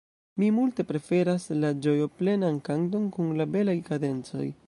Mi 0.43 0.47
multe 0.53 0.85
preferas 0.91 1.45
la 1.65 1.71
ĝojoplenan 1.87 2.59
kanton 2.71 3.07
kun 3.17 3.31
la 3.43 3.49
belaj 3.57 3.79
kadencoj. 3.93 4.51